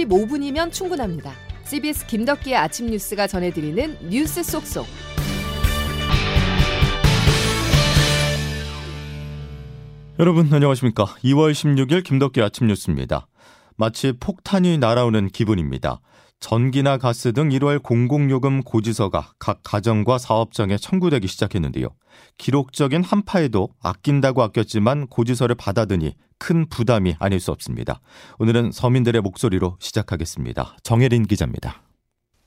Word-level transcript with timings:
45분이면 0.00 0.72
충분합니다. 0.72 1.32
CBS 1.64 2.06
김덕기의 2.06 2.56
아침 2.56 2.86
뉴스가 2.86 3.26
전해드리는 3.26 4.08
뉴스 4.08 4.42
속속. 4.42 4.86
여러분 10.18 10.52
안녕하십니까? 10.52 11.04
2월 11.24 11.52
16일 11.52 12.04
김덕기 12.04 12.42
아침 12.42 12.66
뉴스입니다. 12.66 13.26
마치 13.76 14.12
폭탄이 14.12 14.78
날아오는 14.78 15.28
기분입니다. 15.28 16.00
전기나 16.40 16.96
가스 16.96 17.32
등 17.32 17.50
1월 17.50 17.82
공공요금 17.82 18.62
고지서가 18.62 19.34
각 19.38 19.60
가정과 19.62 20.18
사업장에 20.18 20.78
청구되기 20.78 21.28
시작했는데요. 21.28 21.88
기록적인 22.38 23.04
한파에도 23.04 23.68
아낀다고 23.80 24.42
아꼈지만 24.42 25.06
고지서를 25.06 25.54
받아드니 25.54 26.16
큰 26.38 26.66
부담이 26.68 27.16
아닐 27.18 27.38
수 27.38 27.52
없습니다. 27.52 28.00
오늘은 28.38 28.72
서민들의 28.72 29.20
목소리로 29.20 29.76
시작하겠습니다. 29.78 30.76
정혜린 30.82 31.26
기자입니다. 31.26 31.82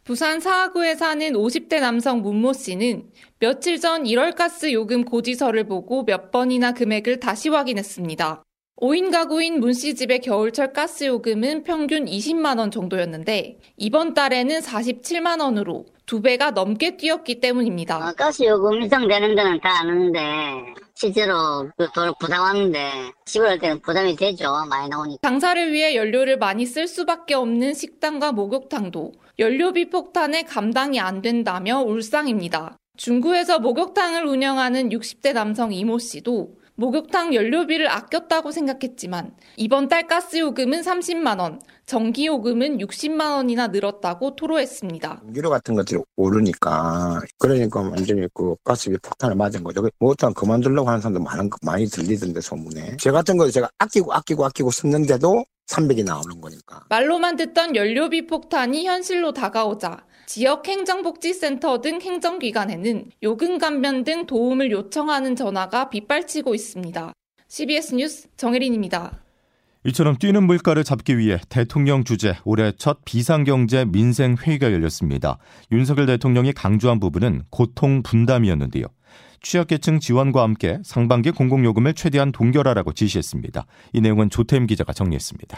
부산 0.04 0.42
사하구에 0.42 0.96
사는 0.96 1.32
50대 1.32 1.80
남성 1.80 2.22
문모 2.22 2.52
씨는 2.52 3.10
며칠 3.40 3.80
전 3.80 4.04
1월 4.04 4.36
가스 4.36 4.74
요금 4.74 5.06
고지서를 5.06 5.66
보고 5.66 6.04
몇 6.04 6.32
번이나 6.32 6.74
금액을 6.74 7.22
다시 7.22 7.48
확인했습니다. 7.48 8.44
5인 8.82 9.12
가구인 9.12 9.60
문씨 9.60 9.94
집의 9.96 10.20
겨울철 10.22 10.74
가스 10.74 11.04
요금은 11.06 11.64
평균 11.64 12.06
20만 12.06 12.58
원 12.58 12.72
정도였는데 12.72 13.60
이번 13.78 14.14
달에는 14.16 14.60
47만 14.60 15.40
원으로 15.42 15.86
두 16.08 16.22
배가 16.22 16.52
넘게 16.52 16.98
뛰었기 16.98 17.40
때문입니다. 17.40 18.10
어, 18.10 18.14
가스 18.18 18.44
요금 18.44 18.82
일정되는 18.82 19.36
데는 19.36 19.60
다 19.62 19.80
아는데 19.82 20.20
실제로 20.96 21.70
그 21.78 21.88
돈을 21.94 22.14
부담하는데 22.20 22.92
시골 23.26 23.60
때는 23.60 23.80
부담이 23.82 24.16
되죠. 24.16 24.52
많이 24.68 24.90
나오니까. 24.90 25.20
장사를 25.22 25.72
위해 25.72 25.96
연료를 25.96 26.38
많이 26.38 26.66
쓸 26.66 26.88
수밖에 26.88 27.36
없는 27.36 27.76
식당과 27.76 28.32
목욕탕도 28.32 29.14
연료비 29.38 29.92
폭탄에 29.92 30.44
감당이 30.44 31.00
안 31.00 31.22
된다며 31.22 31.80
울상입니다. 31.80 32.78
중구에서 32.98 33.60
목욕탕을 33.60 34.26
운영하는 34.26 34.90
60대 34.90 35.34
남성 35.34 35.72
이모 35.72 36.00
씨도 36.00 36.63
목욕탕 36.76 37.36
연료비를 37.36 37.88
아꼈다고 37.88 38.52
생각했지만 38.52 39.36
이번 39.58 39.88
달 39.88 40.08
가스 40.08 40.38
요금은 40.38 40.82
30만 40.82 41.40
원, 41.40 41.62
전기 41.86 42.26
요금은 42.26 42.80
60만 42.80 43.36
원이나 43.36 43.68
늘었다고 43.68 44.36
토로했습니다. 44.36 45.22
유료 45.36 45.50
같은 45.52 45.76
것들이 45.76 46.02
오르니까 46.16 47.22
그러니까 47.38 47.82
완전히 47.82 48.28
그 48.34 48.56
가스비 48.64 48.98
폭탄을 49.04 49.36
맞은 49.36 49.64
거죠. 49.64 49.88
목욕탕 50.00 50.34
그만두려고 50.34 50.90
하는 50.90 51.00
사람도 51.00 51.20
많은 51.22 51.50
많이 51.62 51.86
들리던데 51.86 52.42
소문에. 52.42 52.98
제 52.98 53.12
같은 53.12 53.38
거 53.38 53.50
제가 53.50 53.70
아끼고 53.78 54.12
아끼고 54.14 54.46
아끼고 54.46 54.72
썼는데도 54.72 55.46
300이 55.68 56.04
나오는 56.04 56.42
거니까. 56.42 56.86
말로만 56.90 57.36
듣던 57.36 57.76
연료비 57.76 58.26
폭탄이 58.28 58.86
현실로 58.86 59.32
다가오자 59.32 60.04
지역 60.26 60.68
행정복지센터 60.68 61.82
등 61.82 62.02
행정기관에는 62.02 63.12
요금 63.24 63.58
감면 63.58 64.04
등 64.04 64.26
도움을 64.26 64.72
요청하는 64.72 65.36
전화가 65.36 65.90
빗발치고 65.90 66.56
있습니다. 66.56 67.14
CBS 67.48 67.96
뉴스 67.96 68.28
정혜린입니다. 68.38 69.24
이처럼 69.86 70.18
뛰는 70.18 70.46
물가를 70.46 70.84
잡기 70.84 71.18
위해 71.18 71.38
대통령 71.50 72.06
주재 72.06 72.38
올해 72.46 72.72
첫 72.78 73.00
비상경제 73.04 73.86
민생 73.86 74.36
회의가 74.36 74.72
열렸습니다. 74.72 75.38
윤석열 75.72 76.06
대통령이 76.06 76.54
강조한 76.54 77.00
부분은 77.00 77.44
고통 77.50 78.02
분담이었는데요. 78.02 78.86
취약계층 79.42 80.00
지원과 80.00 80.42
함께 80.42 80.80
상반기 80.84 81.32
공공요금을 81.32 81.96
최대한 81.96 82.32
동결하라고 82.32 82.94
지시했습니다. 82.94 83.66
이 83.92 84.00
내용은 84.00 84.30
조태임 84.30 84.68
기자가 84.68 84.94
정리했습니다. 84.94 85.58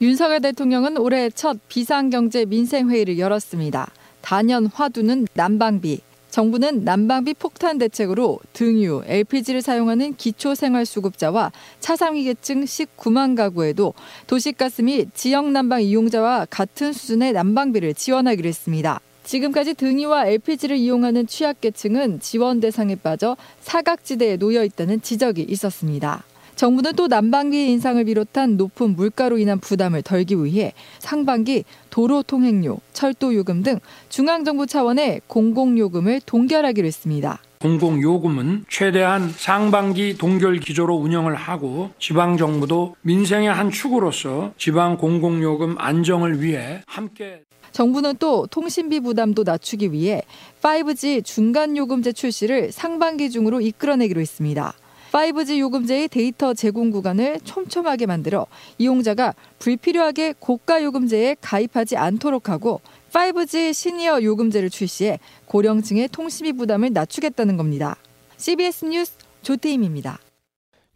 윤석열 0.00 0.40
대통령은 0.40 0.98
올해 0.98 1.30
첫 1.30 1.58
비상경제 1.68 2.46
민생회의를 2.46 3.18
열었습니다. 3.18 3.90
단연 4.22 4.66
화두는 4.66 5.28
난방비. 5.34 6.00
정부는 6.30 6.82
난방비 6.82 7.34
폭탄 7.34 7.78
대책으로 7.78 8.40
등유, 8.52 9.04
LPG를 9.06 9.62
사용하는 9.62 10.16
기초생활수급자와 10.16 11.52
차상위계층 11.78 12.64
19만 12.64 13.36
가구에도 13.36 13.94
도시가스 14.26 14.82
및 14.82 15.10
지역 15.14 15.48
난방 15.52 15.80
이용자와 15.80 16.48
같은 16.50 16.92
수준의 16.92 17.34
난방비를 17.34 17.94
지원하기로 17.94 18.48
했습니다. 18.48 19.00
지금까지 19.22 19.74
등유와 19.74 20.26
LPG를 20.26 20.76
이용하는 20.76 21.28
취약계층은 21.28 22.18
지원 22.18 22.58
대상에 22.58 22.96
빠져 22.96 23.36
사각지대에 23.60 24.36
놓여 24.36 24.64
있다는 24.64 25.02
지적이 25.02 25.46
있었습니다. 25.48 26.24
정부는 26.56 26.94
또 26.94 27.08
난방비 27.08 27.72
인상을 27.72 28.04
비롯한 28.04 28.56
높은 28.56 28.94
물가로 28.94 29.38
인한 29.38 29.58
부담을 29.58 30.02
덜기 30.02 30.36
위해 30.44 30.72
상반기 30.98 31.64
도로 31.90 32.22
통행료, 32.22 32.78
철도 32.92 33.34
요금 33.34 33.62
등 33.62 33.80
중앙정부 34.08 34.66
차원의 34.66 35.22
공공요금을 35.26 36.20
동결하기로 36.24 36.86
했습니다. 36.86 37.40
공공요금은 37.60 38.66
최대한 38.68 39.30
상반기 39.30 40.16
동결 40.18 40.60
기조로 40.60 40.96
운영을 40.96 41.34
하고 41.34 41.90
지방정부도 41.98 42.94
민생의 43.02 43.52
한 43.52 43.70
축으로서 43.70 44.52
지방 44.58 44.98
공공요금 44.98 45.76
안정을 45.78 46.42
위해 46.42 46.82
함께 46.86 47.40
정부는 47.72 48.16
또 48.18 48.46
통신비 48.46 49.00
부담도 49.00 49.42
낮추기 49.42 49.92
위해 49.92 50.22
5G 50.62 51.24
중간요금제 51.24 52.12
출시를 52.12 52.70
상반기 52.70 53.30
중으로 53.30 53.60
이끌어내기로 53.60 54.20
했습니다. 54.20 54.74
5G 55.14 55.60
요금제의 55.60 56.08
데이터 56.08 56.54
제공 56.54 56.90
구간을 56.90 57.38
촘촘하게 57.44 58.06
만들어 58.06 58.48
이용자가 58.78 59.34
불필요하게 59.60 60.34
고가 60.40 60.82
요금제에 60.82 61.36
가입하지 61.40 61.96
않도록 61.96 62.48
하고 62.48 62.80
5G 63.12 63.72
시니어 63.72 64.24
요금제를 64.24 64.70
출시해 64.70 65.20
고령층의 65.46 66.08
통신비 66.08 66.54
부담을 66.54 66.92
낮추겠다는 66.92 67.56
겁니다. 67.56 67.96
CBS 68.38 68.86
뉴스 68.86 69.12
조태임입니다. 69.42 70.18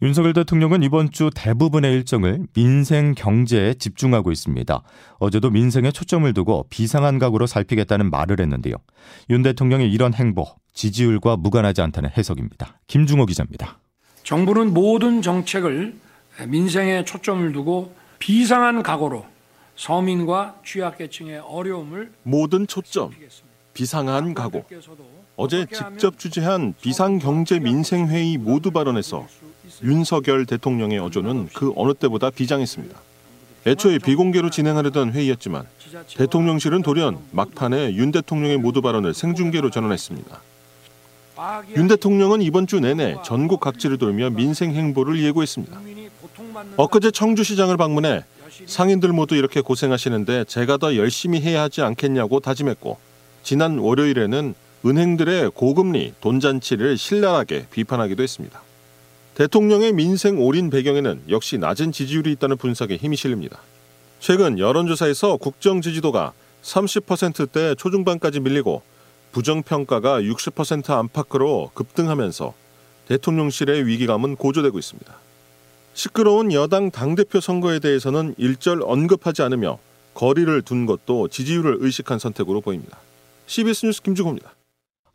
윤석열 0.03 0.33
대통령은 0.33 0.83
이번 0.83 1.13
주 1.13 1.31
대부분의 1.33 1.93
일정을 1.93 2.47
민생 2.55 3.15
경제에 3.15 3.75
집중하고 3.75 4.33
있습니다. 4.33 4.83
어제도 5.19 5.51
민생에 5.51 5.93
초점을 5.93 6.33
두고 6.35 6.67
비상한 6.71 7.21
각오로 7.21 7.47
살피겠다는 7.47 8.11
말을 8.11 8.41
했는데요. 8.41 8.75
윤 9.31 9.43
대통령의 9.43 9.93
이런 9.93 10.13
행보 10.13 10.45
지지율과 10.73 11.37
무관하지 11.37 11.83
않다는 11.83 12.11
해석입니다. 12.17 12.81
김중호 12.89 13.27
기자입니다. 13.27 13.79
정부는 14.23 14.75
모든 14.75 15.23
정책을 15.23 15.95
민생에 16.47 17.05
초점을 17.05 17.53
두고 17.53 17.95
비상한 18.19 18.83
각오로 18.83 19.25
서민과 19.77 20.61
취약계층의 20.65 21.39
어려움을 21.39 22.13
모든 22.23 22.67
초점 22.67 23.11
비상한 23.75 24.35
각오 24.35 24.65
어제 25.37 25.67
직접 25.67 26.19
주재한 26.19 26.75
비상경제민생회의 26.81 28.39
모두 28.39 28.73
발언에서 28.73 29.27
윤석열 29.85 30.47
대통령의 30.47 30.99
어조는 30.99 31.51
그 31.55 31.73
어느 31.77 31.95
때보다 31.95 32.31
비장했습니다. 32.31 32.99
애초에 33.67 33.99
비공개로 33.99 34.51
진행하려던 34.51 35.13
회의였지만 35.13 35.67
대통령실은 36.17 36.83
돌연 36.83 37.19
막판에 37.31 37.95
윤 37.95 38.11
대통령의 38.11 38.57
모두 38.57 38.83
발언을 38.83 39.15
생중계로 39.15 39.71
전환했습니다. 39.71 40.41
윤 41.77 41.87
대통령은 41.87 42.43
이번 42.43 42.67
주 42.67 42.81
내내 42.81 43.17
전국 43.25 43.61
각지를 43.61 43.99
돌며 43.99 44.31
민생 44.31 44.73
행보를 44.73 45.23
예고했습니다. 45.23 45.81
엊그제 46.77 47.13
청주시장을 47.13 47.77
방문해 47.77 48.25
상인들 48.67 49.13
모두 49.13 49.37
이렇게 49.37 49.61
고생하시는데 49.61 50.45
제가 50.45 50.79
더 50.79 50.97
열심히 50.97 51.41
해야 51.41 51.63
하지 51.63 51.83
않겠냐고 51.83 52.41
다짐했고 52.41 52.99
지난 53.43 53.79
월요일에는 53.79 54.55
은행들의 54.85 55.51
고금리 55.55 56.15
돈잔치를 56.21 56.97
신랄하게 56.97 57.67
비판하기도 57.71 58.23
했습니다. 58.23 58.63
대통령의 59.35 59.93
민생 59.93 60.41
올인 60.41 60.71
배경에는 60.71 61.23
역시 61.29 61.59
낮은 61.59 61.93
지지율이 61.93 62.33
있다는 62.33 62.57
분석에 62.57 62.97
힘이 62.97 63.17
실립니다. 63.17 63.61
최근 64.19 64.59
여론조사에서 64.59 65.37
국정 65.37 65.81
지지도가 65.81 66.33
30%대 66.63 67.77
초중반까지 67.77 68.41
밀리고 68.41 68.83
부정평가가 69.39 70.21
60% 70.21 70.91
안팎으로 70.91 71.71
급등하면서 71.75 72.55
대통령실의 73.07 73.87
위기감은 73.87 74.35
고조되고 74.35 74.77
있습니다. 74.77 75.15
시끄러운 75.95 76.53
여당 76.53 76.91
당대표 76.91 77.41
선거에 77.41 77.79
대해서는 77.79 78.35
일절 78.37 78.83
언급하지 78.83 79.43
않으며 79.43 79.79
거리를 80.15 80.61
둔 80.63 80.87
것도 80.87 81.29
지지율을 81.29 81.77
의식한 81.79 82.19
선택으로 82.19 82.61
보입니다. 82.61 82.99
CBS 83.47 83.87
뉴스 83.87 84.03
김주호입니다. 84.03 84.51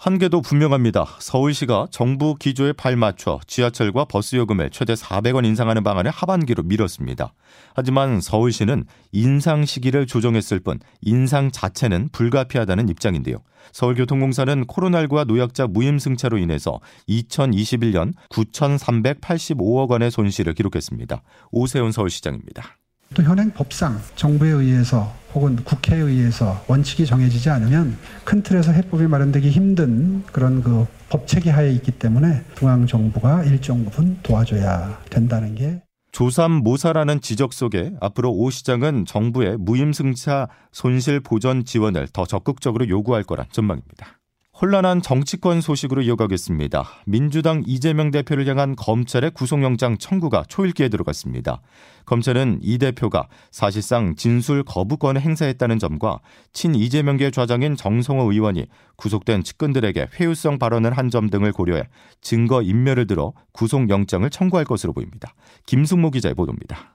한계도 0.04 0.42
분명합니다. 0.42 1.06
서울시가 1.20 1.88
정부 1.90 2.36
기조에 2.36 2.74
발맞춰 2.74 3.40
지하철과 3.48 4.04
버스 4.04 4.36
요금을 4.36 4.70
최대 4.70 4.96
400원 4.96 5.46
인상하는 5.46 5.82
방안을 5.82 6.12
하반기로 6.12 6.64
미뤘습니다. 6.64 7.34
하지만 7.74 8.20
서울시는 8.20 8.84
인상 9.14 9.64
시기를 9.64 10.06
조정했을 10.06 10.60
뿐 10.60 10.80
인상 11.00 11.52
자체는 11.52 12.10
불가피하다는 12.12 12.90
입장인데요. 12.90 13.38
서울교통공사는 13.72 14.66
코로나19와 14.66 15.26
노약자 15.26 15.68
무임승차로 15.68 16.38
인해서 16.38 16.82
2021년 17.08 18.12
9,385억 18.28 19.88
원의 19.90 20.12
손실을 20.12 20.54
기록했습니다. 20.54 21.24
오세훈 21.54 21.94
서울시장입니다. 21.94 22.78
또 23.14 23.24
현행 23.24 23.52
법상 23.52 24.02
정부에 24.18 24.50
의해서 24.50 25.23
혹은 25.34 25.56
국회에 25.58 26.00
의해서 26.00 26.64
원칙이 26.68 27.06
정해지지 27.06 27.50
않으면 27.50 27.98
큰 28.24 28.44
틀에서 28.44 28.72
해법이 28.72 29.08
마련되기 29.08 29.50
힘든 29.50 30.24
그런 30.32 30.62
그 30.62 30.86
법체계 31.10 31.50
하에 31.50 31.72
있기 31.72 31.92
때문에 31.92 32.44
중앙 32.56 32.86
정부가 32.86 33.44
일정 33.44 33.84
부분 33.86 34.18
도와줘야 34.24 35.00
된다는 35.10 35.56
게 35.56 35.82
조삼 36.12 36.52
모사라는 36.52 37.22
지적 37.22 37.54
속에 37.54 37.92
앞으로 38.00 38.32
오 38.32 38.52
시장은 38.52 39.06
정부의 39.06 39.58
무임승차 39.58 40.48
손실 40.72 41.20
보전 41.20 41.66
지원을 41.66 42.08
더 42.14 42.26
적극적으로 42.26 42.88
요구할 42.88 43.24
거란 43.24 43.48
전망입니다. 43.52 44.20
혼란한 44.62 45.02
정치권 45.02 45.62
소식으로 45.62 46.04
이어가겠습니다. 46.04 46.88
민주당 47.08 47.64
이재명 47.66 48.12
대표를 48.12 48.48
향한 48.48 48.76
검찰의 48.76 49.32
구속영장 49.32 49.98
청구가 49.98 50.44
초읽기에 50.48 50.90
들어갔습니다. 50.90 51.62
검찰은 52.06 52.60
이 52.62 52.78
대표가 52.78 53.28
사실상 53.50 54.16
진술 54.16 54.64
거부권을 54.64 55.22
행사했다는 55.22 55.80
점과 55.80 56.20
친 56.54 56.76
이재명계 56.76 57.32
좌장인 57.32 57.76
정성호 57.76 58.32
의원이 58.32 58.68
구속된 58.96 59.44
측근들에게 59.44 60.10
회유성 60.20 60.60
발언을 60.60 60.96
한 60.98 61.10
점 61.10 61.30
등을 61.30 61.52
고려해 61.52 61.84
증거 62.22 62.64
인멸을 62.64 63.06
들어 63.06 63.34
구속영장을 63.52 64.28
청구할 64.30 64.66
것으로 64.66 64.94
보입니다. 64.94 65.36
김승모 65.68 66.10
기자의 66.10 66.34
보도입니다. 66.34 66.93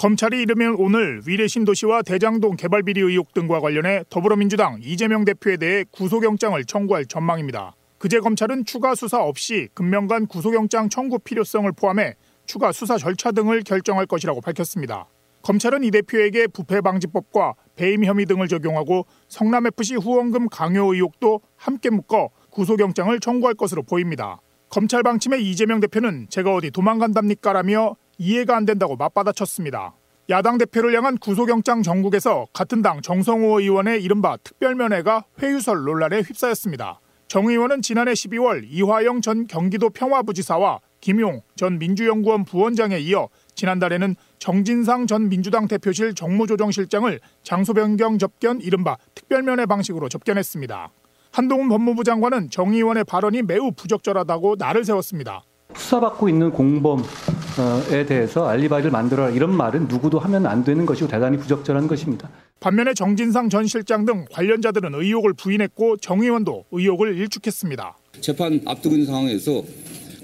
검찰이 0.00 0.40
이르면 0.40 0.76
오늘 0.78 1.20
위례 1.26 1.46
신도시와 1.46 2.00
대장동 2.00 2.56
개발 2.56 2.82
비리 2.82 3.02
의혹 3.02 3.34
등과 3.34 3.60
관련해 3.60 4.04
더불어민주당 4.08 4.78
이재명 4.80 5.26
대표에 5.26 5.58
대해 5.58 5.84
구속영장을 5.90 6.64
청구할 6.64 7.04
전망입니다. 7.04 7.76
그제 7.98 8.20
검찰은 8.20 8.64
추가 8.64 8.94
수사 8.94 9.22
없이 9.22 9.68
금명간 9.74 10.26
구속영장 10.26 10.88
청구 10.88 11.18
필요성을 11.18 11.70
포함해 11.72 12.14
추가 12.46 12.72
수사 12.72 12.96
절차 12.96 13.30
등을 13.30 13.62
결정할 13.62 14.06
것이라고 14.06 14.40
밝혔습니다. 14.40 15.06
검찰은 15.42 15.84
이 15.84 15.90
대표에게 15.90 16.46
부패방지법과 16.46 17.52
배임 17.76 18.02
혐의 18.06 18.24
등을 18.24 18.48
적용하고 18.48 19.04
성남FC 19.28 19.96
후원금 19.96 20.48
강요 20.48 20.94
의혹도 20.94 21.42
함께 21.56 21.90
묶어 21.90 22.30
구속영장을 22.48 23.20
청구할 23.20 23.54
것으로 23.54 23.82
보입니다. 23.82 24.40
검찰 24.70 25.02
방침에 25.02 25.36
이재명 25.40 25.80
대표는 25.80 26.28
제가 26.30 26.54
어디 26.54 26.70
도망간답니까라며 26.70 27.96
이해가 28.20 28.54
안 28.54 28.66
된다고 28.66 28.96
맞받아쳤습니다. 28.96 29.94
야당 30.28 30.58
대표를 30.58 30.94
향한 30.94 31.16
구속영장 31.16 31.82
전국에서 31.82 32.46
같은 32.52 32.82
당 32.82 33.00
정성호 33.00 33.60
의원의 33.60 34.04
이른바 34.04 34.36
특별면회가 34.36 35.24
회유설 35.42 35.84
논란에 35.84 36.20
휩싸였습니다. 36.20 37.00
정 37.28 37.46
의원은 37.46 37.80
지난해 37.80 38.12
12월 38.12 38.64
이화영 38.68 39.22
전 39.22 39.46
경기도 39.46 39.88
평화부지사와 39.88 40.80
김용 41.00 41.40
전 41.56 41.78
민주연구원 41.78 42.44
부원장에 42.44 42.98
이어 42.98 43.28
지난달에는 43.54 44.14
정진상 44.38 45.06
전 45.06 45.30
민주당 45.30 45.66
대표실 45.66 46.14
정무조정실장을 46.14 47.18
장소 47.42 47.72
변경 47.72 48.18
접견 48.18 48.60
이른바 48.60 48.98
특별면회 49.14 49.64
방식으로 49.64 50.10
접견했습니다. 50.10 50.90
한동훈 51.32 51.68
법무부 51.70 52.04
장관은 52.04 52.50
정 52.50 52.74
의원의 52.74 53.04
발언이 53.04 53.42
매우 53.42 53.72
부적절하다고 53.72 54.56
날을 54.58 54.84
세웠습니다. 54.84 55.42
수사받고 55.76 56.28
있는 56.28 56.50
공범에 56.50 58.06
대해서 58.06 58.48
알리바이를 58.48 58.90
만들어라 58.90 59.30
이런 59.30 59.56
말은 59.56 59.88
누구도 59.88 60.18
하면 60.18 60.46
안 60.46 60.64
되는 60.64 60.86
것이고 60.86 61.08
대단히 61.08 61.38
부적절한 61.38 61.88
것입니다. 61.88 62.28
반면에 62.60 62.92
정진상 62.94 63.48
전 63.48 63.66
실장 63.66 64.04
등 64.04 64.26
관련자들은 64.32 64.94
의혹을 64.94 65.32
부인했고 65.32 65.96
정 65.96 66.20
의원도 66.20 66.66
의혹을 66.70 67.16
일축했습니다. 67.16 67.96
재판 68.20 68.60
앞두고 68.66 68.94
있는 68.94 69.06
상황에서 69.06 69.62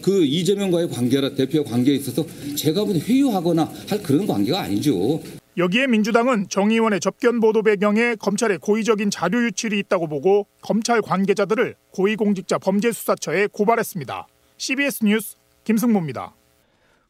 그 0.02 0.24
이재명과의 0.24 0.90
관계라 0.90 1.34
대표 1.34 1.64
관계에 1.64 1.94
있어서 1.96 2.24
제가 2.56 2.84
보 2.84 2.92
회유하거나 2.92 3.70
할 3.88 4.02
그런 4.02 4.26
관계가 4.26 4.60
아니죠. 4.60 5.20
여기에 5.56 5.86
민주당은 5.86 6.46
정 6.50 6.70
의원의 6.70 7.00
접견 7.00 7.40
보도 7.40 7.62
배경에 7.62 8.14
검찰의 8.16 8.58
고의적인 8.58 9.10
자료 9.10 9.42
유출이 9.42 9.78
있다고 9.78 10.06
보고 10.06 10.46
검찰 10.60 11.00
관계자들을 11.00 11.74
고위공직자 11.92 12.58
범죄수사처에 12.58 13.48
고발했습니다. 13.50 14.26
CBS 14.58 15.04
뉴스 15.04 15.36
김승모입니다. 15.64 16.34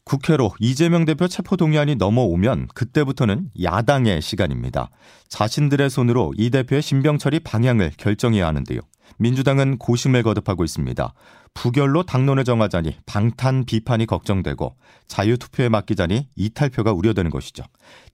국회로 0.04 0.52
이재명 0.60 1.04
대표 1.04 1.26
체포동의안이 1.26 1.96
넘어오면 1.96 2.69
그때부터는 2.75 3.50
야당의 3.60 4.22
시간입니다. 4.22 4.90
자신들의 5.28 5.90
손으로 5.90 6.32
이 6.37 6.50
대표의 6.50 6.81
신병 6.81 7.19
처리 7.19 7.40
방향을 7.40 7.93
결정해야 7.96 8.46
하는데요. 8.46 8.81
민주당은 9.19 9.78
고심을 9.78 10.22
거듭하고 10.22 10.64
있습니다. 10.64 11.12
부결로 11.54 12.02
당론을 12.04 12.44
정하자니 12.44 12.98
방탄 13.06 13.64
비판이 13.64 14.06
걱정되고 14.06 14.76
자유투표에 15.08 15.69
맡기자니 15.69 16.28
이탈표가 16.37 16.93
우려되는 16.93 17.31
것이죠. 17.31 17.64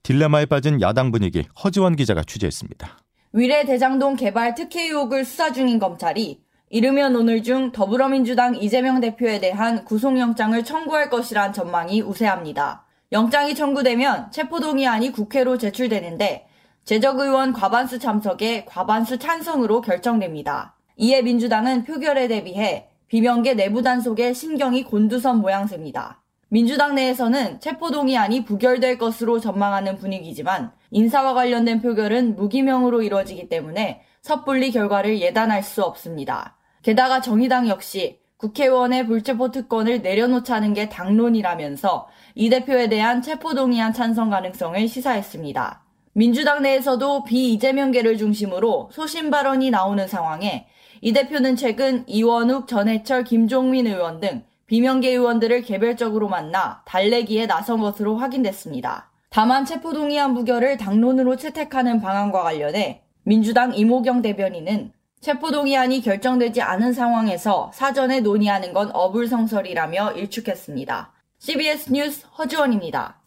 딜레마에 0.02 0.46
빠진 0.46 0.80
야당 0.80 1.10
분위기 1.10 1.44
허지원 1.62 1.96
기자가 1.96 2.22
취재했습니다. 2.22 2.98
위례 3.34 3.64
대장동 3.64 4.16
개발 4.16 4.54
특혜 4.54 4.84
의혹을 4.84 5.24
수사 5.24 5.52
중인 5.52 5.78
검찰이 5.78 6.41
이르면 6.74 7.14
오늘 7.16 7.42
중 7.42 7.70
더불어민주당 7.70 8.56
이재명 8.56 8.98
대표에 9.00 9.40
대한 9.40 9.84
구속영장을 9.84 10.64
청구할 10.64 11.10
것이란 11.10 11.52
전망이 11.52 12.00
우세합니다. 12.00 12.86
영장이 13.12 13.54
청구되면 13.54 14.30
체포동의안이 14.30 15.12
국회로 15.12 15.58
제출되는데 15.58 16.46
재적의원 16.84 17.52
과반수 17.52 17.98
참석에 17.98 18.64
과반수 18.64 19.18
찬성으로 19.18 19.82
결정됩니다. 19.82 20.74
이에 20.96 21.20
민주당은 21.20 21.84
표결에 21.84 22.26
대비해 22.28 22.88
비명계 23.08 23.52
내부 23.52 23.82
단속에 23.82 24.32
신경이 24.32 24.84
곤두선 24.84 25.42
모양새입니다. 25.42 26.22
민주당 26.48 26.94
내에서는 26.94 27.60
체포동의안이 27.60 28.46
부결될 28.46 28.96
것으로 28.96 29.40
전망하는 29.40 29.98
분위기지만 29.98 30.72
인사와 30.90 31.34
관련된 31.34 31.82
표결은 31.82 32.34
무기명으로 32.36 33.02
이루어지기 33.02 33.50
때문에 33.50 34.00
섣불리 34.22 34.70
결과를 34.70 35.20
예단할 35.20 35.62
수 35.62 35.82
없습니다. 35.82 36.56
게다가 36.82 37.20
정의당 37.20 37.68
역시 37.68 38.18
국회의원의 38.38 39.06
불체포 39.06 39.52
특권을 39.52 40.02
내려놓자는 40.02 40.74
게 40.74 40.88
당론이라면서 40.88 42.08
이 42.34 42.50
대표에 42.50 42.88
대한 42.88 43.22
체포동의안 43.22 43.92
찬성 43.92 44.30
가능성을 44.30 44.88
시사했습니다. 44.88 45.84
민주당 46.14 46.62
내에서도 46.62 47.24
비이재명계를 47.24 48.18
중심으로 48.18 48.90
소신 48.92 49.30
발언이 49.30 49.70
나오는 49.70 50.06
상황에 50.08 50.66
이 51.00 51.12
대표는 51.12 51.56
최근 51.56 52.04
이원욱, 52.06 52.66
전해철, 52.66 53.24
김종민 53.24 53.86
의원 53.86 54.18
등 54.20 54.44
비명계 54.66 55.10
의원들을 55.10 55.62
개별적으로 55.62 56.28
만나 56.28 56.82
달래기에 56.86 57.46
나선 57.46 57.80
것으로 57.80 58.16
확인됐습니다. 58.16 59.10
다만 59.30 59.64
체포동의안 59.64 60.34
부결을 60.34 60.76
당론으로 60.78 61.36
채택하는 61.36 62.00
방안과 62.00 62.42
관련해 62.42 63.02
민주당 63.22 63.74
이모경 63.74 64.22
대변인은 64.22 64.92
체포동의안이 65.22 66.02
결정되지 66.02 66.62
않은 66.62 66.92
상황에서 66.92 67.70
사전에 67.72 68.20
논의하는 68.20 68.72
건 68.72 68.90
어불성설이라며 68.92 70.12
일축했습니다. 70.12 71.12
CBS 71.38 71.92
뉴스 71.92 72.26
허주원입니다. 72.38 73.22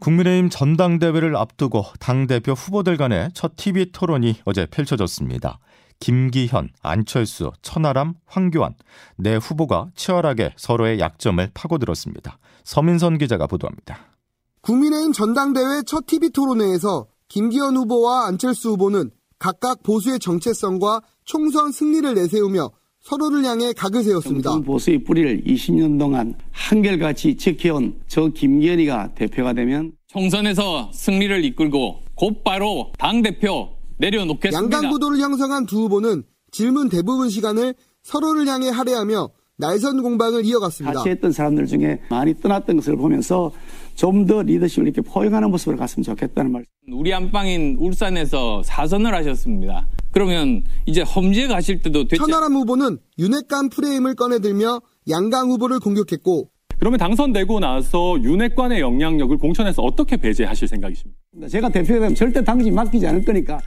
국민의힘 0.00 0.48
전당대회를 0.48 1.36
앞두고 1.36 1.84
당대표 2.00 2.52
후보들 2.52 2.96
간의 2.96 3.30
첫 3.34 3.56
TV 3.56 3.92
토론이 3.92 4.36
어제 4.44 4.64
펼쳐졌습니다. 4.66 5.58
김기현, 6.00 6.70
안철수, 6.82 7.50
천하람, 7.60 8.14
황교안 8.24 8.74
네 9.16 9.36
후보가 9.36 9.88
치열하게 9.96 10.54
서로의 10.56 10.98
약점을 10.98 11.50
파고들었습니다. 11.52 12.38
서민선 12.64 13.18
기자가 13.18 13.46
보도합니다. 13.46 13.98
국민의힘 14.62 15.12
전당대회 15.12 15.82
첫 15.86 16.06
TV 16.06 16.30
토론회에서 16.30 17.06
김기현 17.28 17.76
후보와 17.76 18.28
안철수 18.28 18.70
후보는 18.70 19.10
각각 19.38 19.82
보수의 19.82 20.18
정체성과 20.18 21.00
총선 21.32 21.70
승리를 21.70 22.14
내세우며 22.14 22.70
서로를 23.00 23.44
향해 23.44 23.72
각을 23.74 24.02
세웠습니다. 24.02 24.58
보수의 24.60 25.04
뿌리를 25.04 25.44
20년 25.44 25.98
동안 25.98 26.34
한결같이 26.52 27.36
지켜온 27.36 28.00
저 28.06 28.28
김기현이가 28.28 29.14
대표가 29.14 29.52
되면 29.52 29.92
총선에서 30.06 30.90
승리를 30.92 31.44
이끌고 31.44 32.00
곧바로 32.14 32.92
당대표 32.98 33.68
내려놓겠습니다. 33.98 34.56
양강 34.76 34.90
구도를 34.90 35.20
형성한 35.20 35.66
두 35.66 35.82
후보는 35.82 36.22
질문 36.50 36.88
대부분 36.88 37.28
시간을 37.28 37.74
서로를 38.02 38.46
향해 38.48 38.70
할애하며 38.70 39.28
날선 39.58 40.02
공방을 40.02 40.46
이어갔습니다. 40.46 40.94
같이 40.94 41.10
했던 41.10 41.30
사람들 41.32 41.66
중에 41.66 42.00
많이 42.08 42.32
떠났던 42.40 42.76
것을 42.76 42.96
보면서 42.96 43.52
좀 43.96 44.24
더 44.26 44.40
리더십을 44.42 44.86
이렇게 44.88 45.02
포용하는 45.02 45.50
모습을 45.50 45.76
갔으면 45.76 46.04
좋겠다는 46.04 46.52
말. 46.52 46.64
우리 46.90 47.12
안방인 47.12 47.76
울산에서 47.80 48.62
사선을 48.64 49.12
하셨습니다. 49.14 49.86
그러면 50.10 50.62
이제 50.86 51.02
험지에 51.02 51.46
가실 51.48 51.80
때도 51.80 52.08
됐죠. 52.08 52.24
천하람 52.24 52.54
후보는 52.54 52.98
윤핵관 53.18 53.68
프레임을 53.68 54.14
꺼내들며 54.14 54.80
양강 55.08 55.50
후보를 55.50 55.80
공격했고 55.80 56.50
그러면 56.78 56.98
당선되고 56.98 57.60
나서 57.60 58.16
윤핵관의 58.22 58.80
영향력을 58.80 59.36
공천에서 59.38 59.82
어떻게 59.82 60.16
배제하실 60.16 60.68
생각이십니까? 60.68 61.48
제가 61.48 61.68
대표가 61.70 62.00
되면 62.00 62.14
절대 62.14 62.42
당직 62.42 62.72
맡기지 62.72 63.06
않을 63.06 63.24
거니까. 63.24 63.60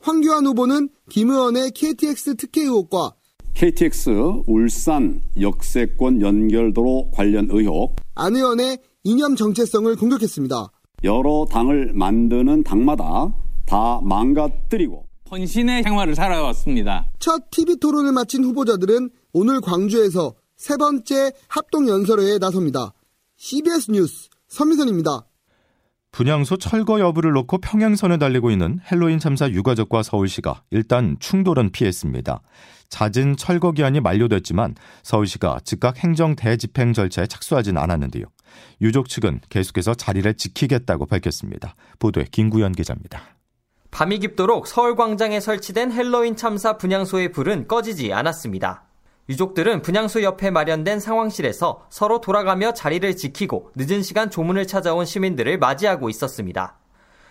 황교안 0.00 0.46
후보는 0.46 0.88
김 1.10 1.30
의원의 1.30 1.72
KTX 1.72 2.36
특혜 2.36 2.62
의혹과 2.62 3.14
KTX 3.54 4.10
울산 4.46 5.20
역세권 5.40 6.20
연결도로 6.20 7.10
관련 7.12 7.48
의혹 7.50 7.96
안 8.14 8.36
의원의 8.36 8.78
이념 9.04 9.34
정체성을 9.34 9.94
공격했습니다. 9.96 10.68
여러 11.04 11.46
당을 11.50 11.92
만드는 11.94 12.62
당마다 12.62 13.34
다 13.66 14.00
망가뜨리고 14.02 15.07
헌신의 15.30 15.82
생활을 15.82 16.14
살아왔습니다. 16.14 17.06
첫 17.18 17.50
TV 17.50 17.76
토론을 17.76 18.12
마친 18.12 18.44
후보자들은 18.44 19.10
오늘 19.32 19.60
광주에서 19.60 20.34
세 20.56 20.76
번째 20.76 21.32
합동 21.48 21.88
연설회에 21.88 22.38
나섭니다. 22.38 22.92
CBS 23.36 23.90
뉴스 23.90 24.28
서미선입니다. 24.48 25.26
분향소 26.10 26.56
철거 26.56 26.98
여부를 27.00 27.32
놓고 27.32 27.58
평행선을 27.58 28.18
달리고 28.18 28.50
있는 28.50 28.80
헬로윈 28.90 29.18
참사 29.18 29.48
유가족과 29.48 30.02
서울시가 30.02 30.62
일단 30.70 31.16
충돌은 31.20 31.70
피했습니다. 31.70 32.40
잦은 32.88 33.36
철거 33.36 33.72
기한이 33.72 34.00
만료됐지만 34.00 34.74
서울시가 35.02 35.60
즉각 35.64 35.98
행정 35.98 36.34
대집행 36.34 36.94
절차에 36.94 37.26
착수하진 37.26 37.76
않았는데요. 37.76 38.24
유족 38.80 39.08
측은 39.08 39.40
계속해서 39.50 39.94
자리를 39.94 40.32
지키겠다고 40.34 41.06
밝혔습니다. 41.06 41.74
보도에 41.98 42.24
김구현 42.30 42.72
기자입니다. 42.72 43.37
밤이 43.90 44.18
깊도록 44.18 44.66
서울광장에 44.66 45.40
설치된 45.40 45.92
헬로윈 45.92 46.36
참사 46.36 46.76
분향소의 46.76 47.32
불은 47.32 47.66
꺼지지 47.68 48.12
않았습니다. 48.12 48.84
유족들은 49.28 49.82
분향소 49.82 50.22
옆에 50.22 50.50
마련된 50.50 51.00
상황실에서 51.00 51.86
서로 51.90 52.20
돌아가며 52.20 52.72
자리를 52.72 53.16
지키고 53.16 53.72
늦은 53.76 54.02
시간 54.02 54.30
조문을 54.30 54.66
찾아온 54.66 55.04
시민들을 55.04 55.58
맞이하고 55.58 56.08
있었습니다. 56.08 56.78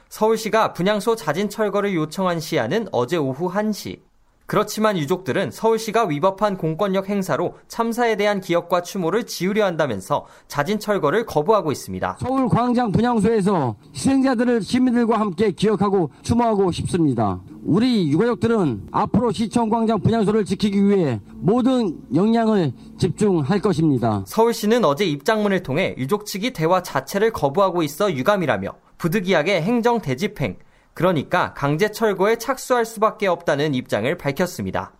서울시가 0.10 0.74
분향소 0.74 1.16
자진 1.16 1.50
철거를 1.50 1.94
요청한 1.96 2.40
시한은 2.40 2.88
어제 2.92 3.18
오후 3.18 3.52
1시. 3.52 4.07
그렇지만 4.48 4.98
유족들은 4.98 5.51
서울시가 5.51 6.06
위법한 6.06 6.58
공권력 6.58 7.10
행사로 7.10 7.56
참사에 7.68 8.16
대한 8.16 8.39
기억과 8.39 8.82
추모를 8.82 9.25
지우려 9.25 9.66
한다면서 9.66 10.25
자진 10.48 10.80
철거를 10.80 11.25
거부하고 11.25 11.74
있습니다. 11.74 12.18
서울 12.22 12.48
광장 12.48 12.94
분향소에서 12.94 13.75
희생자들을 13.94 14.62
시민들과 14.62 15.20
함께 15.20 15.51
기억하고 15.51 16.12
추모하고 16.22 16.72
싶습니다. 16.72 17.42
우리 17.66 18.10
유가족들은 18.10 18.88
앞으로 18.92 19.34
시청 19.34 19.70
광장 19.70 20.00
분향소를 20.00 20.46
지키기 20.46 20.88
위해 20.88 21.20
모든 21.36 21.98
역량을 22.16 22.72
집중할 22.98 23.60
것입니다. 23.60 24.24
서울시는 24.25 24.86
어제 24.86 25.04
입장문을 25.04 25.62
통해 25.63 25.94
유족 25.98 26.25
측이 26.25 26.54
대화 26.54 26.82
자체를 26.82 27.34
거부하고 27.34 27.84
있어 27.84 28.13
유감이라며 28.13 28.72
부득이하게 28.98 29.62
행정 29.62 30.00
대집행, 30.00 30.58
그러니까 30.98 31.54
강제 31.54 31.92
철거에 31.92 32.38
착수할 32.38 32.84
수밖에 32.84 33.27
없다는 33.27 33.75
입장을 33.75 34.18
밝혔습니다. 34.18 34.94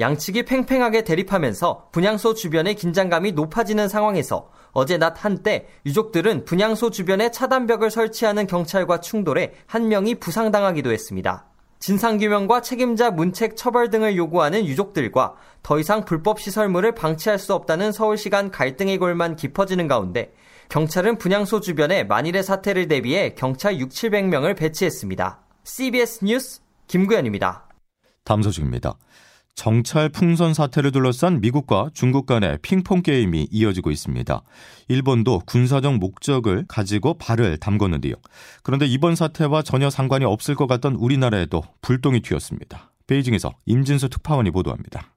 양측이 0.00 0.46
팽팽하게 0.46 1.04
대립하면서 1.04 1.90
분향소 1.92 2.34
주변의 2.34 2.74
긴장감이 2.74 3.30
높아지는 3.30 3.86
상황에서 3.86 4.50
어제 4.72 4.98
낮 4.98 5.24
한때 5.24 5.68
유족들은 5.86 6.44
분향소 6.44 6.90
주변에 6.90 7.30
차단벽을 7.30 7.92
설치하는 7.92 8.48
경찰과 8.48 8.98
충돌해 8.98 9.52
한 9.68 9.86
명이 9.86 10.16
부상당하기도 10.16 10.90
했습니다. 10.90 11.46
진상규명과 11.78 12.60
책임자 12.60 13.12
문책 13.12 13.56
처벌 13.56 13.90
등을 13.90 14.16
요구하는 14.16 14.66
유족들과 14.66 15.36
더 15.62 15.78
이상 15.78 16.04
불법 16.04 16.40
시설물을 16.40 16.96
방치할 16.96 17.38
수 17.38 17.54
없다는 17.54 17.92
서울시 17.92 18.28
간 18.28 18.50
갈등의 18.50 18.98
골만 18.98 19.36
깊어지는 19.36 19.86
가운데 19.86 20.32
경찰은 20.68 21.18
분향소 21.18 21.60
주변에 21.60 22.02
만일의 22.02 22.42
사태를 22.42 22.88
대비해 22.88 23.36
경찰 23.36 23.78
6, 23.78 23.90
700명을 23.90 24.56
배치했습니다. 24.56 25.43
CBS 25.64 26.22
뉴스 26.22 26.60
김구현입니다. 26.88 27.66
다음 28.22 28.42
소식입니다. 28.42 28.98
정찰 29.54 30.10
풍선 30.10 30.52
사태를 30.52 30.92
둘러싼 30.92 31.40
미국과 31.40 31.90
중국 31.94 32.26
간의 32.26 32.58
핑퐁 32.60 33.02
게임이 33.02 33.48
이어지고 33.50 33.90
있습니다. 33.90 34.42
일본도 34.88 35.42
군사적 35.46 35.96
목적을 35.96 36.66
가지고 36.68 37.14
발을 37.14 37.56
담궜는데요. 37.58 38.14
그런데 38.62 38.86
이번 38.86 39.14
사태와 39.14 39.62
전혀 39.62 39.88
상관이 39.88 40.24
없을 40.26 40.54
것 40.54 40.66
같던 40.66 40.96
우리나라에도 40.96 41.62
불똥이 41.80 42.20
튀었습니다. 42.20 42.92
베이징에서 43.06 43.52
임진수 43.64 44.10
특파원이 44.10 44.50
보도합니다. 44.50 45.14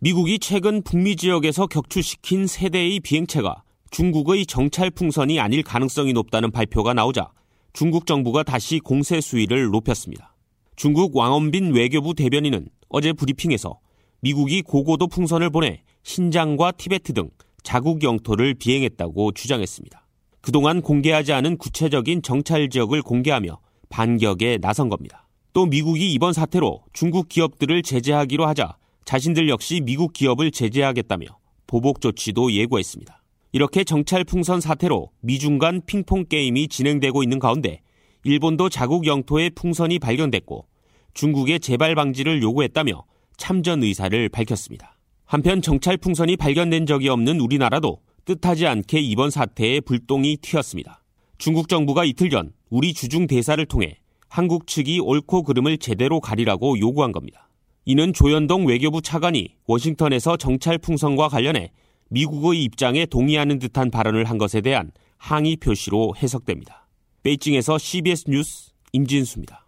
미국이 0.00 0.38
최근 0.40 0.82
북미 0.82 1.16
지역에서 1.16 1.68
격추시킨 1.68 2.46
세 2.46 2.68
대의 2.68 3.00
비행체가 3.00 3.62
중국의 3.90 4.44
정찰 4.44 4.90
풍선이 4.90 5.40
아닐 5.40 5.62
가능성이 5.62 6.12
높다는 6.12 6.50
발표가 6.50 6.92
나오자 6.92 7.30
중국 7.76 8.06
정부가 8.06 8.42
다시 8.42 8.78
공세 8.78 9.20
수위를 9.20 9.66
높였습니다. 9.66 10.34
중국 10.76 11.14
왕원빈 11.14 11.74
외교부 11.74 12.14
대변인은 12.14 12.70
어제 12.88 13.12
브리핑에서 13.12 13.80
미국이 14.20 14.62
고고도 14.62 15.08
풍선을 15.08 15.50
보내 15.50 15.82
신장과 16.02 16.72
티베트 16.72 17.12
등 17.12 17.28
자국 17.62 18.02
영토를 18.02 18.54
비행했다고 18.54 19.32
주장했습니다. 19.32 20.06
그동안 20.40 20.80
공개하지 20.80 21.34
않은 21.34 21.58
구체적인 21.58 22.22
정찰 22.22 22.70
지역을 22.70 23.02
공개하며 23.02 23.58
반격에 23.90 24.56
나선 24.56 24.88
겁니다. 24.88 25.28
또 25.52 25.66
미국이 25.66 26.14
이번 26.14 26.32
사태로 26.32 26.82
중국 26.94 27.28
기업들을 27.28 27.82
제재하기로 27.82 28.46
하자 28.46 28.78
자신들 29.04 29.50
역시 29.50 29.82
미국 29.82 30.14
기업을 30.14 30.50
제재하겠다며 30.50 31.26
보복 31.66 32.00
조치도 32.00 32.52
예고했습니다. 32.52 33.22
이렇게 33.56 33.84
정찰 33.84 34.22
풍선 34.22 34.60
사태로 34.60 35.12
미중 35.22 35.56
간 35.56 35.80
핑퐁 35.86 36.26
게임이 36.28 36.68
진행되고 36.68 37.22
있는 37.22 37.38
가운데 37.38 37.80
일본도 38.22 38.68
자국 38.68 39.06
영토에 39.06 39.48
풍선이 39.48 39.98
발견됐고 39.98 40.66
중국의 41.14 41.60
재발 41.60 41.94
방지를 41.94 42.42
요구했다며 42.42 43.04
참전 43.38 43.82
의사를 43.82 44.28
밝혔습니다. 44.28 44.98
한편 45.24 45.62
정찰 45.62 45.96
풍선이 45.96 46.36
발견된 46.36 46.84
적이 46.84 47.08
없는 47.08 47.40
우리나라도 47.40 48.02
뜻하지 48.26 48.66
않게 48.66 49.00
이번 49.00 49.30
사태에 49.30 49.80
불똥이 49.80 50.36
튀었습니다. 50.42 51.02
중국 51.38 51.70
정부가 51.70 52.04
이틀 52.04 52.28
전 52.28 52.52
우리 52.68 52.92
주중 52.92 53.26
대사를 53.26 53.64
통해 53.64 53.96
한국 54.28 54.66
측이 54.66 55.00
옳고 55.00 55.44
그름을 55.44 55.78
제대로 55.78 56.20
가리라고 56.20 56.78
요구한 56.78 57.10
겁니다. 57.10 57.48
이는 57.86 58.12
조현동 58.12 58.66
외교부 58.66 59.00
차관이 59.00 59.54
워싱턴에서 59.66 60.36
정찰 60.36 60.76
풍선과 60.76 61.28
관련해 61.28 61.70
미국의 62.08 62.62
입장에 62.64 63.06
동의하는 63.06 63.58
듯한 63.58 63.90
발언을 63.90 64.24
한 64.24 64.38
것에 64.38 64.60
대한 64.60 64.92
항의 65.18 65.56
표시로 65.56 66.14
해석됩니다. 66.16 66.86
베이징에서 67.22 67.78
CBS 67.78 68.24
뉴스 68.28 68.72
임진수입니다. 68.92 69.65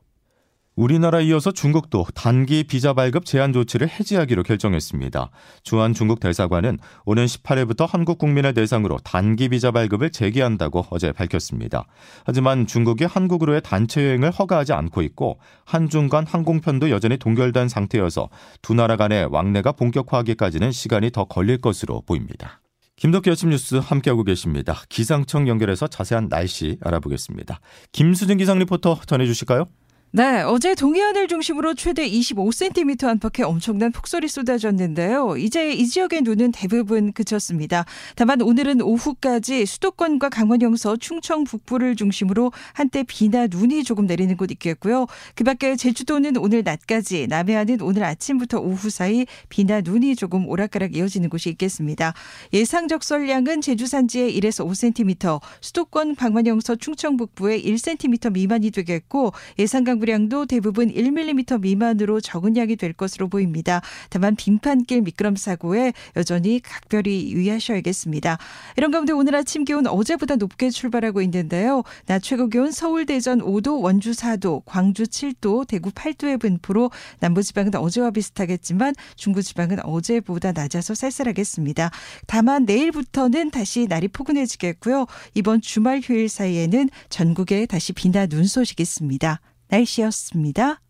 우리나라 0.79 1.21
이어서 1.21 1.51
중국도 1.51 2.07
단기 2.15 2.63
비자 2.63 2.93
발급 2.93 3.25
제한 3.25 3.53
조치를 3.53 3.89
해지하기로 3.89 4.45
결정했습니다. 4.45 5.29
주한 5.65 5.93
중국 5.93 6.21
대사관은 6.21 6.79
오는 7.05 7.27
18일부터 7.27 7.85
한국 7.85 8.17
국민을 8.19 8.55
대상으로 8.55 8.99
단기 8.99 9.49
비자 9.49 9.73
발급을 9.73 10.11
재개한다고 10.11 10.87
어제 10.91 11.11
밝혔습니다. 11.11 11.87
하지만 12.25 12.69
중국이 12.69 13.03
한국으로의 13.03 13.61
단체 13.65 14.07
여행을 14.07 14.31
허가하지 14.31 14.73
않고 14.73 15.03
있고 15.03 15.41
한중 15.65 16.09
간 16.09 16.25
항공편도 16.25 16.91
여전히 16.91 17.17
동결된 17.17 17.69
상태여서 17.69 18.29
두 18.63 18.73
나라 18.75 18.95
간의 18.95 19.27
왕래가 19.33 19.73
본격화하기까지는 19.73 20.71
시간이 20.71 21.11
더 21.11 21.25
걸릴 21.25 21.61
것으로 21.61 22.03
보입니다. 22.03 22.61
김덕기 22.95 23.29
아침 23.33 23.51
뉴스 23.51 23.75
함께하고 23.75 24.23
계십니다. 24.23 24.81
기상청 24.89 25.49
연결해서 25.49 25.89
자세한 25.89 26.29
날씨 26.29 26.79
알아보겠습니다. 26.81 27.59
김수진 27.91 28.39
기상 28.39 28.61
리포터 28.61 29.01
전해주실까요? 29.07 29.67
네, 30.11 30.41
어제 30.41 30.75
동해안을 30.75 31.29
중심으로 31.29 31.75
최대 31.75 32.09
25cm 32.09 33.05
안팎의 33.05 33.45
엄청난 33.45 33.93
폭설이 33.93 34.27
쏟아졌는데요. 34.27 35.37
이제 35.37 35.71
이 35.71 35.87
지역의 35.87 36.23
눈은 36.23 36.53
대부분 36.53 37.13
그쳤습니다. 37.13 37.85
다만 38.17 38.41
오늘은 38.41 38.81
오후까지 38.81 39.67
수도권과 39.67 40.31
강원 40.31 40.63
영서, 40.63 40.97
충청 40.97 41.45
북부를 41.45 41.95
중심으로 41.95 42.53
한때 42.73 43.05
비나 43.07 43.49
눈이 43.49 43.85
조금 43.85 44.07
내리는 44.07 44.35
곳 44.39 44.51
있겠고요. 44.51 45.07
그 45.35 45.45
밖에 45.45 45.77
제주도는 45.77 46.39
오늘 46.39 46.63
낮까지, 46.65 47.27
남해안은 47.27 47.83
오늘 47.83 48.05
아침부터 48.05 48.61
오후 48.61 48.89
사이 48.89 49.27
비나 49.51 49.83
눈이 49.83 50.17
조금 50.17 50.49
오락가락 50.49 50.97
이어지는 50.97 51.29
곳이 51.29 51.51
있겠습니다. 51.51 52.15
예상 52.55 52.89
적설량은 52.89 53.61
제주 53.61 53.87
산지에 53.87 54.33
1에서 54.33 54.67
5cm, 54.67 55.43
수도권, 55.61 56.17
강원 56.17 56.47
영서, 56.47 56.77
충청 56.77 57.19
북부에 57.19 57.61
1cm 57.61 58.33
미만이 58.33 58.71
되겠고 58.71 59.35
예상 59.59 59.85
강 59.85 59.98
강우량도 59.99 60.47
대부분 60.47 60.89
1mm 60.89 61.61
미만으로 61.61 62.21
적은 62.21 62.57
양이 62.57 62.77
될 62.77 62.93
것으로 62.93 63.29
보입니다. 63.29 63.81
다만 64.11 64.37
빙판길 64.37 65.03
미끄럼 65.03 65.37
사고에 65.37 65.93
여전히 66.17 66.61
각별히 66.61 67.33
유의하셔야겠습니다. 67.33 68.39
이런 68.77 68.91
가운데 68.91 69.13
오늘 69.13 69.35
아침 69.35 69.65
기온 69.65 69.87
어제보다 69.87 70.37
높게 70.37 70.71
출발하고 70.71 71.21
있는데요. 71.23 71.83
낮 72.07 72.23
최고 72.23 72.49
기온 72.49 72.71
서울 72.71 73.07
대전 73.07 73.41
5도, 73.41 73.83
원주 73.83 74.13
4도, 74.13 74.63
광주 74.65 75.05
7도, 75.05 75.67
대구 75.67 75.91
8도의 75.91 76.41
분포로 76.41 76.91
남부지방은 77.21 77.75
어제와 77.75 78.11
비슷하겠지만 78.11 78.95
중부지방은 79.17 79.85
어제보다 79.85 80.53
낮아서 80.53 80.95
쌀쌀하겠습니다. 80.95 81.91
다만 82.27 82.65
내일부터는 82.65 83.51
다시 83.51 83.87
날이 83.89 84.09
포근해지겠고요. 84.09 85.07
이번 85.35 85.61
주말 85.61 86.01
휴일 86.03 86.29
사이에는 86.29 86.89
전국에 87.09 87.67
다시 87.67 87.93
비나 87.93 88.27
눈 88.27 88.45
소식이 88.45 88.83
있습니다. 88.83 89.41
날씨였습니다. 89.69 90.81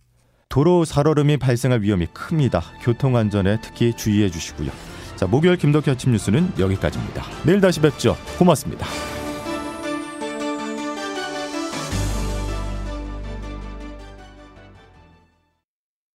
도로 0.49 0.85
살얼음이 0.85 1.37
발생할 1.37 1.83
위험이 1.83 2.07
큽니다. 2.07 2.63
교통안전에 2.83 3.61
특히 3.61 3.95
주의해 3.95 4.31
주시고요. 4.31 4.71
자, 5.17 5.27
목요일 5.27 5.57
김덕희 5.57 5.91
아침 5.91 6.13
뉴스는 6.13 6.53
여기까지입니다. 6.59 7.25
내일 7.45 7.61
다시 7.61 7.81
뵙죠. 7.81 8.17
고맙습니다. 8.39 8.87